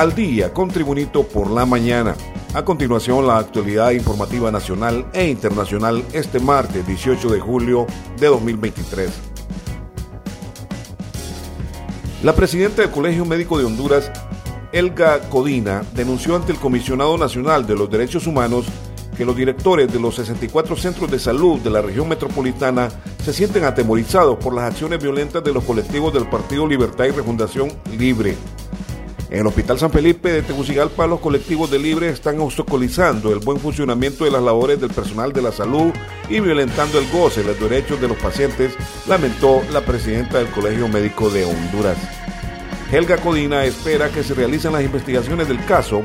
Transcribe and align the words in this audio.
al 0.00 0.14
día 0.14 0.50
con 0.54 0.70
Tribunito 0.70 1.24
por 1.24 1.50
la 1.50 1.66
mañana. 1.66 2.16
A 2.54 2.64
continuación, 2.64 3.26
la 3.26 3.36
actualidad 3.36 3.90
informativa 3.90 4.50
nacional 4.50 5.04
e 5.12 5.28
internacional 5.28 6.02
este 6.14 6.40
martes 6.40 6.86
18 6.86 7.28
de 7.28 7.38
julio 7.38 7.86
de 8.18 8.28
2023. 8.28 9.10
La 12.22 12.34
presidenta 12.34 12.80
del 12.80 12.90
Colegio 12.90 13.26
Médico 13.26 13.58
de 13.58 13.66
Honduras, 13.66 14.10
Elga 14.72 15.20
Codina, 15.28 15.82
denunció 15.94 16.34
ante 16.34 16.52
el 16.52 16.58
Comisionado 16.58 17.18
Nacional 17.18 17.66
de 17.66 17.76
los 17.76 17.90
Derechos 17.90 18.26
Humanos 18.26 18.64
que 19.18 19.26
los 19.26 19.36
directores 19.36 19.92
de 19.92 20.00
los 20.00 20.14
64 20.14 20.76
centros 20.76 21.10
de 21.10 21.18
salud 21.18 21.60
de 21.60 21.68
la 21.68 21.82
región 21.82 22.08
metropolitana 22.08 22.88
se 23.22 23.34
sienten 23.34 23.64
atemorizados 23.64 24.38
por 24.38 24.54
las 24.54 24.64
acciones 24.64 25.02
violentas 25.02 25.44
de 25.44 25.52
los 25.52 25.62
colectivos 25.62 26.14
del 26.14 26.26
Partido 26.26 26.66
Libertad 26.66 27.04
y 27.04 27.10
Refundación 27.10 27.70
Libre. 27.98 28.38
En 29.30 29.38
el 29.38 29.46
Hospital 29.46 29.78
San 29.78 29.92
Felipe 29.92 30.32
de 30.32 30.42
Tegucigalpa, 30.42 31.06
los 31.06 31.20
colectivos 31.20 31.70
de 31.70 31.78
Libre 31.78 32.08
están 32.08 32.40
obstaculizando 32.40 33.32
el 33.32 33.38
buen 33.38 33.60
funcionamiento 33.60 34.24
de 34.24 34.32
las 34.32 34.42
labores 34.42 34.80
del 34.80 34.90
personal 34.90 35.32
de 35.32 35.40
la 35.40 35.52
salud 35.52 35.92
y 36.28 36.40
violentando 36.40 36.98
el 36.98 37.08
goce 37.12 37.42
de 37.42 37.46
los 37.46 37.60
derechos 37.60 38.00
de 38.00 38.08
los 38.08 38.16
pacientes, 38.16 38.74
lamentó 39.06 39.62
la 39.72 39.82
presidenta 39.82 40.38
del 40.38 40.48
Colegio 40.48 40.88
Médico 40.88 41.30
de 41.30 41.44
Honduras. 41.44 41.96
Helga 42.90 43.18
Codina 43.18 43.64
espera 43.64 44.08
que 44.08 44.24
se 44.24 44.34
realicen 44.34 44.72
las 44.72 44.82
investigaciones 44.82 45.46
del 45.46 45.64
caso 45.64 46.02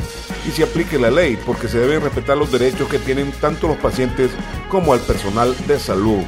y 0.47 0.51
se 0.51 0.61
aplique 0.61 0.99
la 0.99 1.09
ley 1.09 1.35
porque 1.47 1.67
se 1.67 1.79
deben 1.79 2.03
respetar 2.03 2.37
los 2.37 2.51
derechos 2.51 2.87
que 2.87 2.99
tienen 2.99 3.31
tanto 3.41 3.67
los 3.67 3.77
pacientes 3.77 4.29
como 4.69 4.93
el 4.93 5.01
personal 5.01 5.55
de 5.65 5.79
salud. 5.79 6.21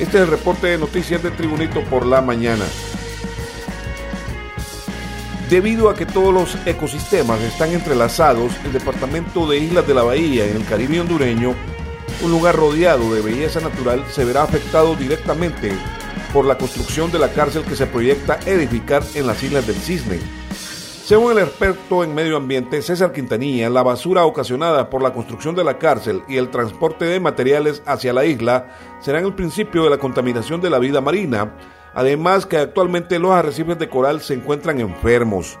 Este 0.00 0.16
es 0.16 0.24
el 0.24 0.26
reporte 0.26 0.66
de 0.66 0.78
noticias 0.78 1.22
de 1.22 1.30
Tribunito 1.30 1.84
por 1.84 2.04
la 2.04 2.20
mañana. 2.20 2.64
Debido 5.50 5.88
a 5.88 5.94
que 5.94 6.04
todos 6.04 6.34
los 6.34 6.66
ecosistemas 6.66 7.40
están 7.40 7.72
entrelazados, 7.72 8.52
el 8.66 8.72
departamento 8.74 9.48
de 9.48 9.56
Islas 9.56 9.86
de 9.86 9.94
la 9.94 10.02
Bahía 10.02 10.44
en 10.44 10.56
el 10.56 10.66
Caribe 10.66 11.00
hondureño, 11.00 11.54
un 12.22 12.30
lugar 12.30 12.54
rodeado 12.54 13.14
de 13.14 13.22
belleza 13.22 13.58
natural, 13.60 14.04
se 14.10 14.26
verá 14.26 14.42
afectado 14.42 14.94
directamente 14.94 15.72
por 16.34 16.44
la 16.44 16.58
construcción 16.58 17.10
de 17.10 17.18
la 17.18 17.32
cárcel 17.32 17.62
que 17.62 17.76
se 17.76 17.86
proyecta 17.86 18.38
edificar 18.44 19.02
en 19.14 19.26
las 19.26 19.42
Islas 19.42 19.66
del 19.66 19.76
Cisne. 19.76 20.20
Según 21.06 21.32
el 21.32 21.38
experto 21.38 22.04
en 22.04 22.14
medio 22.14 22.36
ambiente 22.36 22.82
César 22.82 23.12
Quintanilla, 23.12 23.70
la 23.70 23.82
basura 23.82 24.26
ocasionada 24.26 24.90
por 24.90 25.02
la 25.02 25.14
construcción 25.14 25.54
de 25.54 25.64
la 25.64 25.78
cárcel 25.78 26.22
y 26.28 26.36
el 26.36 26.50
transporte 26.50 27.06
de 27.06 27.20
materiales 27.20 27.82
hacia 27.86 28.12
la 28.12 28.26
isla 28.26 28.76
serán 29.00 29.24
el 29.24 29.32
principio 29.32 29.84
de 29.84 29.88
la 29.88 29.96
contaminación 29.96 30.60
de 30.60 30.68
la 30.68 30.78
vida 30.78 31.00
marina, 31.00 31.54
además 31.98 32.46
que 32.46 32.58
actualmente 32.58 33.18
los 33.18 33.32
arrecifes 33.32 33.76
de 33.76 33.88
coral 33.88 34.20
se 34.20 34.34
encuentran 34.34 34.78
enfermos. 34.78 35.58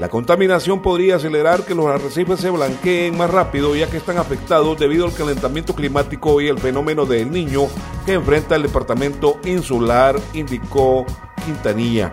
La 0.00 0.08
contaminación 0.08 0.82
podría 0.82 1.14
acelerar 1.14 1.64
que 1.64 1.76
los 1.76 1.86
arrecifes 1.86 2.40
se 2.40 2.50
blanqueen 2.50 3.16
más 3.16 3.30
rápido 3.30 3.76
ya 3.76 3.88
que 3.88 3.98
están 3.98 4.18
afectados 4.18 4.80
debido 4.80 5.04
al 5.04 5.14
calentamiento 5.14 5.76
climático 5.76 6.40
y 6.40 6.48
el 6.48 6.58
fenómeno 6.58 7.06
del 7.06 7.30
niño 7.30 7.68
que 8.04 8.14
enfrenta 8.14 8.56
el 8.56 8.62
departamento 8.62 9.38
insular, 9.44 10.18
indicó 10.32 11.06
Quintanilla. 11.46 12.10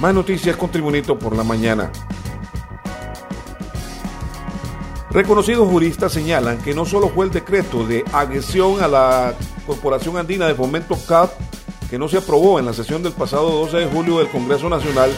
Más 0.00 0.12
noticias 0.12 0.56
con 0.56 0.72
Tribunito 0.72 1.16
por 1.16 1.36
la 1.36 1.44
mañana. 1.44 1.92
Reconocidos 5.10 5.68
juristas 5.68 6.10
señalan 6.10 6.58
que 6.58 6.74
no 6.74 6.84
solo 6.84 7.10
fue 7.10 7.26
el 7.26 7.30
decreto 7.30 7.86
de 7.86 8.04
agresión 8.12 8.82
a 8.82 8.88
la 8.88 9.34
Corporación 9.68 10.16
Andina 10.16 10.48
de 10.48 10.56
Fomento 10.56 10.98
CAP 11.06 11.30
que 11.94 11.98
no 12.00 12.08
se 12.08 12.18
aprobó 12.18 12.58
en 12.58 12.66
la 12.66 12.72
sesión 12.72 13.04
del 13.04 13.12
pasado 13.12 13.48
12 13.50 13.76
de 13.76 13.86
julio 13.86 14.18
del 14.18 14.26
Congreso 14.26 14.68
Nacional, 14.68 15.12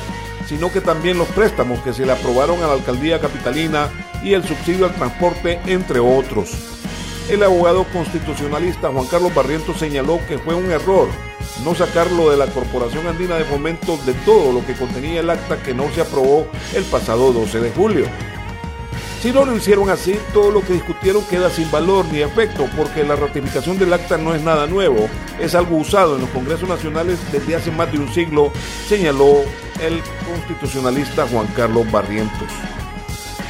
sino 0.47 0.71
que 0.71 0.83
también 0.83 1.17
los 1.17 1.27
préstamos 1.29 1.79
que 1.79 1.95
se 1.95 2.05
le 2.05 2.12
aprobaron 2.12 2.62
a 2.62 2.67
la 2.67 2.75
alcaldía 2.75 3.19
capitalina 3.19 3.89
y 4.23 4.34
el 4.34 4.45
subsidio 4.45 4.84
al 4.84 4.95
transporte, 4.95 5.59
entre 5.65 6.00
otros. 6.00 6.50
El 7.31 7.43
abogado 7.43 7.87
constitucionalista 7.95 8.91
Juan 8.91 9.06
Carlos 9.06 9.34
Barrientos 9.34 9.78
señaló 9.78 10.21
que 10.28 10.37
fue 10.37 10.55
un 10.55 10.71
error 10.71 11.09
no 11.65 11.75
sacarlo 11.75 12.31
de 12.31 12.37
la 12.37 12.47
Corporación 12.49 13.06
Andina 13.06 13.37
de 13.37 13.45
Fomento 13.45 13.97
de 14.05 14.12
todo 14.27 14.53
lo 14.53 14.67
que 14.67 14.75
contenía 14.75 15.21
el 15.21 15.31
acta 15.31 15.56
que 15.62 15.73
no 15.73 15.91
se 15.95 16.03
aprobó 16.03 16.47
el 16.75 16.84
pasado 16.84 17.33
12 17.33 17.59
de 17.59 17.71
julio. 17.71 18.05
Si 19.26 19.32
no 19.32 19.44
lo 19.44 19.56
hicieron 19.56 19.91
así, 19.91 20.16
todo 20.32 20.53
lo 20.53 20.60
que 20.60 20.75
discutieron 20.75 21.25
queda 21.25 21.50
sin 21.50 21.69
valor 21.69 22.04
ni 22.12 22.20
efecto, 22.20 22.69
porque 22.76 23.03
la 23.03 23.16
ratificación 23.16 23.76
del 23.76 23.92
acta 23.92 24.16
no 24.16 24.37
es 24.37 24.41
nada 24.41 24.69
nuevo, 24.69 25.09
es 25.41 25.56
algo 25.56 25.78
usado 25.78 26.14
en 26.14 26.20
los 26.20 26.31
congresos 26.31 26.69
nacionales 26.69 27.19
desde 27.32 27.56
hace 27.56 27.72
más 27.72 27.91
de 27.91 27.98
un 27.98 28.09
siglo, 28.14 28.53
señaló 28.87 29.38
el 29.81 30.00
constitucionalista 30.28 31.26
Juan 31.26 31.48
Carlos 31.56 31.91
Barrientos. 31.91 32.47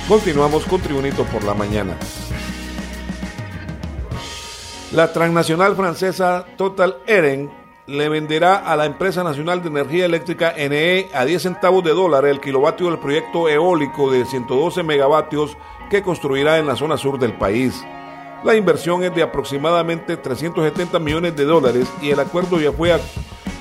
Continuamos 0.09 0.65
con 0.65 0.81
Tribunito 0.81 1.25
por 1.25 1.45
la 1.45 1.53
mañana. 1.53 1.95
La 4.93 5.13
transnacional 5.13 5.77
francesa 5.77 6.47
Total 6.57 6.97
Eren 7.07 7.51
le 7.87 8.09
venderá 8.09 8.57
a 8.57 8.77
la 8.77 8.85
empresa 8.85 9.23
nacional 9.23 9.63
de 9.63 9.69
energía 9.69 10.07
eléctrica 10.07 10.55
NE 10.57 11.09
a 11.15 11.25
10 11.25 11.43
centavos 11.43 11.85
de 11.85 11.93
dólar 11.93 12.25
el 12.27 12.41
kilovatio 12.41 12.89
del 12.89 12.99
proyecto 12.99 13.49
eólico 13.49 14.11
de 14.11 14.25
112 14.25 14.83
megavatios 14.83 15.57
que 15.89 16.03
construirá 16.03 16.59
en 16.59 16.67
la 16.67 16.75
zona 16.75 16.97
sur 16.97 17.19
del 17.19 17.35
país. 17.35 17.85
La 18.43 18.57
inversión 18.57 19.05
es 19.05 19.15
de 19.15 19.23
aproximadamente 19.23 20.17
370 20.17 20.99
millones 20.99 21.37
de 21.37 21.45
dólares 21.45 21.89
y 22.03 22.11
el 22.11 22.21
acuerdo 22.21 22.61
ya 22.61 22.73
fue 22.73 22.99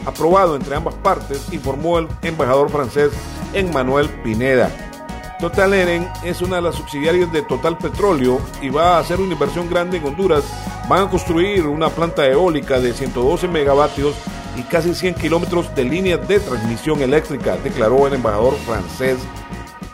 aprobado 0.05 0.55
entre 0.55 0.75
ambas 0.75 0.95
partes, 0.95 1.51
informó 1.53 1.99
el 1.99 2.07
embajador 2.21 2.69
francés 2.69 3.11
Emmanuel 3.53 4.09
Pineda. 4.23 4.94
Total 5.39 5.73
Eren 5.73 6.07
es 6.23 6.41
una 6.41 6.57
de 6.57 6.61
las 6.61 6.75
subsidiarias 6.75 7.31
de 7.31 7.41
Total 7.41 7.77
Petróleo 7.77 8.39
y 8.61 8.69
va 8.69 8.95
a 8.95 8.99
hacer 8.99 9.19
una 9.19 9.33
inversión 9.33 9.69
grande 9.69 9.97
en 9.97 10.05
Honduras. 10.05 10.45
Van 10.87 11.07
a 11.07 11.09
construir 11.09 11.67
una 11.67 11.89
planta 11.89 12.25
eólica 12.25 12.79
de 12.79 12.93
112 12.93 13.49
megavatios 13.49 14.15
y 14.55 14.63
casi 14.63 14.95
100 14.95 15.15
kilómetros 15.15 15.75
de 15.75 15.83
líneas 15.83 16.25
de 16.27 16.39
transmisión 16.39 17.01
eléctrica, 17.01 17.57
declaró 17.57 18.07
el 18.07 18.13
embajador 18.13 18.55
francés 18.65 19.17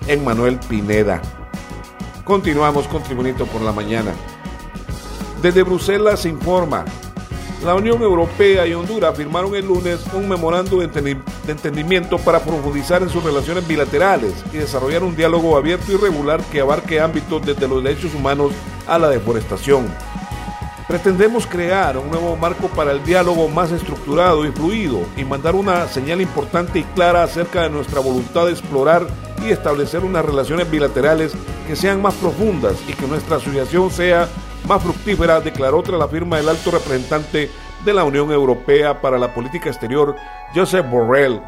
Emmanuel 0.08 0.60
Pineda. 0.70 1.22
Continuamos 2.24 2.88
con 2.88 3.02
Tribunito 3.02 3.48
por 3.48 3.62
la 3.62 3.72
mañana. 3.72 4.14
Desde 5.42 5.64
Bruselas 5.64 6.20
se 6.20 6.30
informa 6.30 6.86
la 7.64 7.76
Unión 7.76 8.02
Europea 8.02 8.66
y 8.66 8.74
Honduras 8.74 9.16
firmaron 9.16 9.54
el 9.54 9.68
lunes 9.68 10.00
un 10.14 10.28
memorando 10.28 10.80
de, 10.80 10.88
entendimiento 11.48 12.18
para 12.18 12.40
profundizar 12.40 13.02
en 13.02 13.10
sus 13.10 13.24
relaciones 13.24 13.68
bilaterales 13.68 14.34
y 14.54 14.58
desarrollar 14.58 15.04
un 15.04 15.16
diálogo 15.16 15.58
abierto 15.58 15.92
y 15.92 15.98
regular 15.98 16.42
que 16.52 16.62
abarque 16.62 17.00
ámbitos 17.00 17.46
desde 17.46 17.68
los 17.68 17.84
derechos 17.84 18.14
humanos 18.14 18.52
a 18.88 18.98
la 18.98 19.10
deforestación. 19.10 19.88
Pretendemos 20.88 21.48
crear 21.48 21.98
un 21.98 22.10
nuevo 22.10 22.36
marco 22.36 22.68
para 22.68 22.92
el 22.92 23.04
diálogo 23.04 23.48
más 23.48 23.72
estructurado 23.72 24.46
y 24.46 24.52
fluido 24.52 25.00
y 25.16 25.24
mandar 25.24 25.56
una 25.56 25.88
señal 25.88 26.20
importante 26.20 26.80
y 26.80 26.84
clara 26.84 27.24
acerca 27.24 27.64
de 27.64 27.70
nuestra 27.70 28.02
voluntad 28.02 28.46
de 28.46 28.52
explorar 28.52 29.08
y 29.42 29.52
establecer 29.52 30.04
unas 30.04 30.26
relaciones 30.26 30.70
bilaterales 30.70 31.32
que 31.66 31.76
sean 31.76 32.02
más 32.02 32.14
profundas 32.16 32.76
y 32.88 32.94
que 32.94 33.08
nuestra 33.08 33.38
asociación 33.38 33.90
sea 33.90 34.28
más 34.68 34.84
fructífera, 34.84 35.40
declaró 35.40 35.82
tras 35.82 35.98
la 35.98 36.08
firma 36.08 36.38
del 36.38 36.50
alto 36.50 36.72
representante 36.72 37.50
de 37.86 37.94
la 37.94 38.04
Unión 38.04 38.32
Europea 38.32 39.02
para 39.02 39.18
la 39.18 39.34
Política 39.34 39.70
Exterior, 39.70 40.16
Joseph 40.54 40.90
Borrell. 40.90 41.42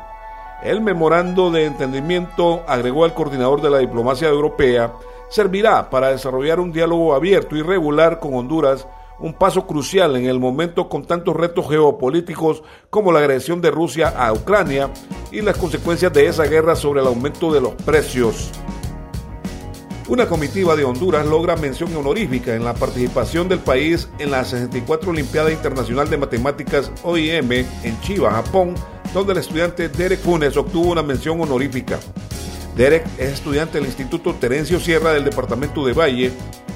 El 0.63 0.81
memorando 0.81 1.51
de 1.51 1.65
entendimiento, 1.65 2.63
agregó 2.67 3.05
el 3.05 3.13
coordinador 3.13 3.61
de 3.61 3.69
la 3.69 3.79
diplomacia 3.79 4.29
europea, 4.29 4.93
servirá 5.29 5.89
para 5.89 6.09
desarrollar 6.09 6.59
un 6.59 6.71
diálogo 6.71 7.13
abierto 7.13 7.55
y 7.55 7.61
regular 7.61 8.19
con 8.19 8.33
Honduras, 8.33 8.87
un 9.19 9.33
paso 9.33 9.67
crucial 9.67 10.15
en 10.15 10.25
el 10.25 10.39
momento 10.39 10.89
con 10.89 11.05
tantos 11.05 11.35
retos 11.35 11.67
geopolíticos 11.69 12.63
como 12.89 13.11
la 13.11 13.19
agresión 13.19 13.61
de 13.61 13.71
Rusia 13.71 14.09
a 14.09 14.33
Ucrania 14.33 14.89
y 15.31 15.41
las 15.41 15.57
consecuencias 15.57 16.13
de 16.13 16.27
esa 16.27 16.43
guerra 16.45 16.75
sobre 16.75 17.01
el 17.01 17.07
aumento 17.07 17.51
de 17.51 17.61
los 17.61 17.73
precios. 17.73 18.51
Una 20.09 20.27
comitiva 20.27 20.75
de 20.75 20.83
Honduras 20.83 21.25
logra 21.25 21.55
mención 21.55 21.95
honorífica 21.95 22.53
en 22.53 22.65
la 22.65 22.73
participación 22.73 23.47
del 23.47 23.59
país 23.59 24.09
en 24.19 24.31
la 24.31 24.43
64 24.43 25.11
Olimpiada 25.11 25.49
Internacional 25.49 26.09
de 26.09 26.17
Matemáticas 26.17 26.91
OIM 27.03 27.51
en 27.51 28.01
Chiba, 28.01 28.31
Japón, 28.31 28.75
donde 29.13 29.31
el 29.31 29.39
estudiante 29.39 29.87
Derek 29.87 30.19
Funes 30.19 30.57
obtuvo 30.57 30.91
una 30.91 31.03
mención 31.03 31.39
honorífica. 31.39 31.99
Derek 32.75 33.05
es 33.17 33.31
estudiante 33.31 33.77
del 33.77 33.87
Instituto 33.87 34.33
Terencio 34.35 34.77
Sierra 34.77 35.13
del 35.13 35.23
Departamento 35.23 35.85
de 35.85 35.93
Valle 35.93 36.31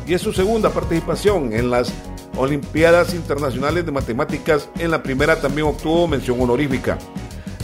y 0.07 0.13
es 0.13 0.21
su 0.21 0.31
segunda 0.31 0.69
participación 0.69 1.51
en 1.51 1.69
las 1.69 1.91
Olimpiadas 2.37 3.13
Internacionales 3.13 3.85
de 3.85 3.91
Matemáticas. 3.91 4.69
En 4.79 4.91
la 4.91 5.03
primera 5.03 5.41
también 5.41 5.67
obtuvo 5.67 6.07
mención 6.07 6.39
honorífica. 6.39 6.97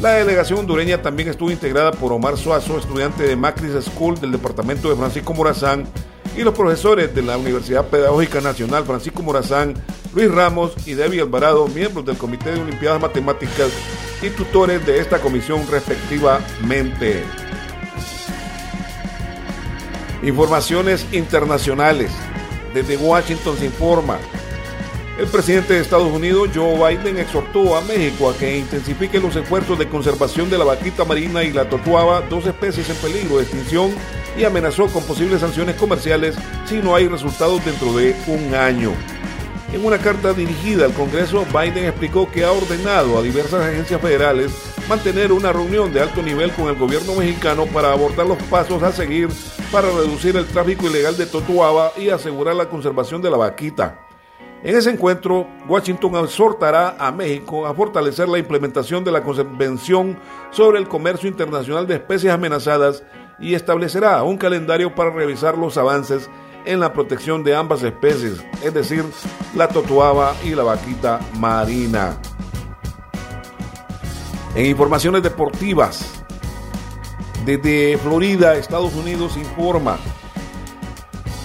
La 0.04 0.16
delegación 0.16 0.60
hondureña 0.60 1.02
también 1.02 1.30
estuvo 1.30 1.50
integrada 1.50 1.94
por 1.94 2.12
Omar 2.12 2.36
Suazo, 2.36 2.78
estudiante 2.78 3.24
de 3.24 3.38
Macris 3.38 3.86
School 3.86 4.20
del 4.20 4.34
departamento 4.34 4.90
de 4.90 4.98
Francisco 4.98 5.34
Morazán, 5.34 5.88
y 6.36 6.42
los 6.42 6.54
profesores 6.54 7.16
de 7.16 7.22
la 7.22 7.38
Universidad 7.38 7.88
Pedagógica 7.88 8.42
Nacional 8.42 8.84
Francisco 8.84 9.24
Morazán, 9.24 9.76
Luis 10.14 10.30
Ramos 10.30 10.74
y 10.86 10.96
Debbie 10.96 11.22
Alvarado, 11.22 11.70
miembros 11.70 12.06
del 12.06 12.18
Comité 12.18 12.52
de 12.52 12.60
Olimpiadas 12.60 13.02
Matemáticas 13.02 13.70
y 14.22 14.30
tutores 14.32 14.86
de 14.86 15.00
esta 15.00 15.20
comisión 15.20 15.66
respectivamente. 15.72 17.24
Informaciones 20.22 21.08
internacionales. 21.14 22.12
Desde 22.74 22.98
Washington 22.98 23.58
se 23.58 23.68
informa. 23.68 24.18
El 25.18 25.28
presidente 25.28 25.76
de 25.76 25.82
Estados 25.82 26.12
Unidos, 26.12 26.50
Joe 26.56 26.74
Biden, 26.76 27.20
exhortó 27.20 27.78
a 27.78 27.82
México 27.82 28.32
a 28.32 28.36
que 28.36 28.58
intensifique 28.58 29.20
los 29.20 29.36
esfuerzos 29.36 29.78
de 29.78 29.88
conservación 29.88 30.50
de 30.50 30.58
la 30.58 30.66
vaquita 30.66 31.06
marina 31.06 31.44
y 31.44 31.54
la 31.54 31.70
totuaba, 31.70 32.22
dos 32.22 32.48
especies 32.48 32.90
en 32.90 32.96
peligro 32.96 33.38
de 33.38 33.44
extinción, 33.44 33.92
y 34.36 34.44
amenazó 34.44 34.88
con 34.88 35.04
posibles 35.04 35.42
sanciones 35.42 35.76
comerciales 35.76 36.36
si 36.66 36.78
no 36.78 36.96
hay 36.96 37.08
resultados 37.08 37.64
dentro 37.64 37.94
de 37.94 38.16
un 38.26 38.56
año. 38.56 38.92
En 39.72 39.86
una 39.86 40.00
carta 40.00 40.34
dirigida 40.34 40.86
al 40.86 40.94
Congreso, 40.94 41.46
Biden 41.46 41.86
explicó 41.86 42.32
que 42.32 42.44
ha 42.44 42.52
ordenado 42.52 43.16
a 43.18 43.22
diversas 43.22 43.62
agencias 43.62 44.02
federales 44.02 44.52
mantener 44.90 45.32
una 45.32 45.54
reunión 45.54 45.94
de 45.94 46.02
alto 46.02 46.24
nivel 46.24 46.52
con 46.54 46.70
el 46.70 46.76
gobierno 46.76 47.14
mexicano 47.16 47.68
para 47.68 47.92
abordar 47.92 48.26
los 48.26 48.42
pasos 48.44 48.82
a 48.82 48.92
seguir 48.92 49.30
para 49.72 49.90
reducir 49.90 50.36
el 50.38 50.46
tráfico 50.46 50.88
ilegal 50.88 51.18
de 51.18 51.28
totuaba 51.28 51.94
y 51.98 52.10
asegurar 52.10 52.56
la 52.56 52.70
conservación 52.70 53.22
de 53.22 53.32
la 53.32 53.38
vaquita. 53.38 54.03
En 54.64 54.78
ese 54.78 54.92
encuentro, 54.92 55.46
Washington 55.68 56.24
exhortará 56.24 56.96
a 56.98 57.12
México 57.12 57.68
a 57.68 57.74
fortalecer 57.74 58.30
la 58.30 58.40
implementación 58.40 59.04
de 59.04 59.12
la 59.12 59.22
Convención 59.22 60.18
sobre 60.52 60.80
el 60.80 60.88
Comercio 60.88 61.28
Internacional 61.28 61.86
de 61.86 61.96
Especies 61.96 62.32
Amenazadas 62.32 63.04
y 63.40 63.56
establecerá 63.56 64.24
un 64.24 64.38
calendario 64.38 64.96
para 64.96 65.10
revisar 65.10 65.58
los 65.58 65.78
avances 65.78 66.30
en 66.64 66.80
la 66.80 66.94
protección 66.94 67.44
de 67.44 67.54
ambas 67.54 67.84
especies, 67.84 68.42
es 68.64 68.74
decir, 68.74 69.04
la 69.54 69.68
totuaba 69.68 70.34
y 70.46 70.56
la 70.56 70.64
vaquita 70.64 71.20
marina. 71.38 72.18
En 74.56 74.68
informaciones 74.68 75.24
deportivas, 75.24 76.24
desde 77.46 77.98
Florida, 77.98 78.56
Estados 78.56 78.96
Unidos, 78.96 79.36
informa. 79.36 79.98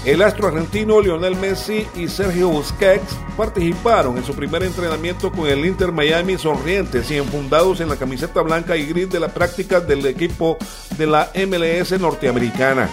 El 0.08 0.22
astro 0.22 0.49
argentino 0.49 1.02
Lionel 1.02 1.37
Messi 1.37 1.87
y 1.94 2.08
Sergio 2.08 2.49
Busquets 2.49 3.14
participaron 3.37 4.16
en 4.16 4.25
su 4.25 4.32
primer 4.32 4.62
entrenamiento 4.62 5.31
con 5.31 5.46
el 5.46 5.66
Inter 5.66 5.93
Miami 5.93 6.38
sonrientes 6.38 7.10
y 7.10 7.19
enfundados 7.19 7.82
en 7.82 7.90
la 7.90 7.96
camiseta 7.96 8.40
blanca 8.40 8.75
y 8.75 8.87
gris 8.87 9.10
de 9.10 9.20
la 9.20 9.28
práctica 9.28 9.81
del 9.81 10.06
equipo 10.06 10.56
de 10.96 11.06
la 11.06 11.31
MLS 11.46 12.00
norteamericana. 12.00 12.88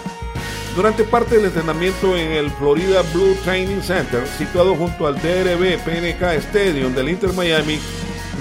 Durante 0.75 1.05
parte 1.05 1.35
del 1.35 1.45
entrenamiento 1.45 2.17
en 2.17 2.33
el 2.33 2.51
Florida 2.51 3.01
Blue 3.13 3.33
Training 3.45 3.81
Center, 3.81 4.27
situado 4.37 4.75
junto 4.75 5.07
al 5.07 5.15
DRB 5.15 5.81
PNK 5.85 6.21
Stadium 6.49 6.93
del 6.93 7.07
Inter 7.07 7.31
Miami, 7.31 7.79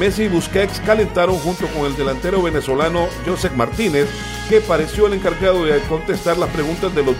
Messi 0.01 0.25
y 0.25 0.29
Busquets 0.29 0.81
calentaron 0.81 1.37
junto 1.39 1.69
con 1.69 1.87
el 1.87 1.95
delantero 1.97 2.43
venezolano 2.43 3.07
Josep 3.25 3.53
Martínez, 3.53 4.09
que 4.49 4.61
pareció 4.61 5.07
el 5.07 5.15
encargado 5.15 5.65
de 5.65 5.81
contestar 5.81 6.37
las 6.37 6.51
preguntas 6.51 6.95
de 6.95 7.03
los, 7.03 7.19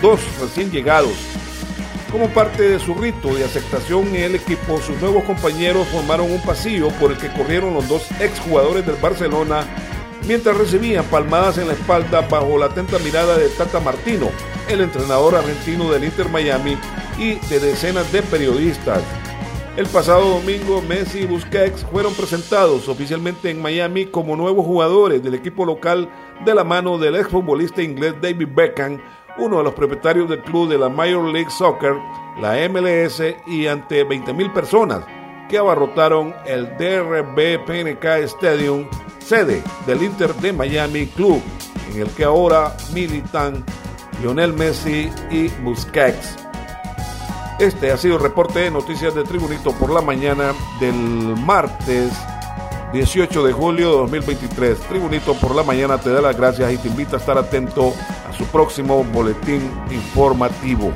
dos, 0.00 0.20
recién 0.40 0.70
llegados. 0.70 1.12
Como 2.10 2.28
parte 2.28 2.68
de 2.68 2.78
su 2.78 2.94
rito 2.94 3.34
de 3.34 3.44
aceptación 3.44 4.08
en 4.08 4.24
el 4.24 4.34
equipo, 4.36 4.80
sus 4.80 5.00
nuevos 5.00 5.24
compañeros 5.24 5.88
formaron 5.88 6.30
un 6.30 6.40
pasillo 6.40 6.88
por 7.00 7.10
el 7.10 7.18
que 7.18 7.32
corrieron 7.32 7.74
los 7.74 7.88
dos 7.88 8.10
exjugadores 8.20 8.86
del 8.86 8.96
Barcelona 8.96 9.66
mientras 10.26 10.56
recibían 10.56 11.04
palmadas 11.04 11.58
en 11.58 11.68
la 11.68 11.74
espalda 11.74 12.22
bajo 12.22 12.58
la 12.58 12.66
atenta 12.66 12.98
mirada 12.98 13.36
de 13.36 13.48
Tata 13.48 13.80
Martino, 13.80 14.30
el 14.68 14.80
entrenador 14.80 15.36
argentino 15.36 15.90
del 15.90 16.04
Inter 16.04 16.28
Miami, 16.28 16.76
y 17.18 17.34
de 17.48 17.60
decenas 17.60 18.10
de 18.12 18.22
periodistas. 18.22 19.00
El 19.76 19.86
pasado 19.88 20.40
domingo, 20.40 20.80
Messi 20.80 21.18
y 21.18 21.26
Busquets 21.26 21.84
fueron 21.92 22.14
presentados 22.14 22.88
oficialmente 22.88 23.50
en 23.50 23.60
Miami 23.60 24.06
como 24.06 24.34
nuevos 24.34 24.64
jugadores 24.64 25.22
del 25.22 25.34
equipo 25.34 25.66
local 25.66 26.08
de 26.46 26.54
la 26.54 26.64
mano 26.64 26.96
del 26.96 27.16
exfutbolista 27.16 27.82
inglés 27.82 28.14
David 28.22 28.48
Beckham, 28.54 28.98
uno 29.36 29.58
de 29.58 29.64
los 29.64 29.74
propietarios 29.74 30.30
del 30.30 30.40
club 30.40 30.70
de 30.70 30.78
la 30.78 30.88
Major 30.88 31.24
League 31.30 31.50
Soccer, 31.50 31.94
la 32.40 32.56
MLS, 32.70 33.22
y 33.46 33.66
ante 33.66 34.06
20.000 34.06 34.50
personas 34.54 35.04
que 35.50 35.58
abarrotaron 35.58 36.34
el 36.46 36.64
DRB 36.78 37.62
PNK 37.66 38.04
Stadium, 38.24 38.88
sede 39.18 39.62
del 39.86 40.02
Inter 40.02 40.34
de 40.36 40.54
Miami 40.54 41.06
Club, 41.08 41.42
en 41.92 42.00
el 42.00 42.08
que 42.12 42.24
ahora 42.24 42.74
militan 42.94 43.62
Lionel 44.22 44.54
Messi 44.54 45.10
y 45.30 45.48
Busquets. 45.62 46.45
Este 47.58 47.90
ha 47.90 47.96
sido 47.96 48.16
el 48.16 48.22
reporte 48.22 48.58
de 48.58 48.70
noticias 48.70 49.14
de 49.14 49.24
Tribunito 49.24 49.72
por 49.72 49.90
la 49.90 50.02
mañana 50.02 50.52
del 50.78 50.94
martes 50.94 52.12
18 52.92 53.44
de 53.44 53.52
julio 53.52 53.92
de 53.92 53.96
2023. 53.96 54.78
Tribunito 54.80 55.32
por 55.34 55.54
la 55.54 55.62
mañana 55.62 55.96
te 55.96 56.10
da 56.10 56.20
las 56.20 56.36
gracias 56.36 56.70
y 56.70 56.76
te 56.76 56.88
invita 56.88 57.16
a 57.16 57.18
estar 57.18 57.38
atento 57.38 57.94
a 58.28 58.32
su 58.36 58.44
próximo 58.44 59.02
boletín 59.04 59.70
informativo. 59.90 60.92